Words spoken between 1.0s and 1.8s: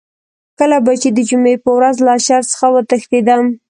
چې د جمعې په